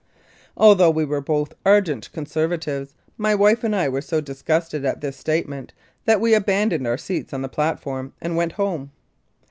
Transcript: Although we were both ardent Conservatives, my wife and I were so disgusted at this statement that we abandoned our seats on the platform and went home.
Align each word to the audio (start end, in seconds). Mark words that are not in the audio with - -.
Although 0.57 0.89
we 0.89 1.05
were 1.05 1.21
both 1.21 1.53
ardent 1.63 2.11
Conservatives, 2.11 2.95
my 3.19 3.35
wife 3.35 3.63
and 3.63 3.75
I 3.75 3.87
were 3.87 4.01
so 4.01 4.19
disgusted 4.19 4.83
at 4.83 4.99
this 5.01 5.15
statement 5.15 5.73
that 6.05 6.19
we 6.19 6.33
abandoned 6.33 6.87
our 6.87 6.97
seats 6.97 7.33
on 7.33 7.43
the 7.43 7.47
platform 7.47 8.13
and 8.19 8.35
went 8.35 8.53
home. 8.53 8.89